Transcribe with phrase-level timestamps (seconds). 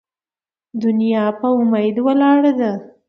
[0.41, 2.71] ـ دنيا په اميد ولاړه ده.